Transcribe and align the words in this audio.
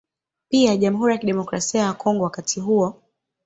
Pia 0.49 0.75
Jamhuri 0.77 1.13
ya 1.13 1.17
Kidemokrasia 1.19 1.81
ya 1.81 1.93
Kongo 1.93 2.23
wakati 2.23 2.59
huo 2.59 3.01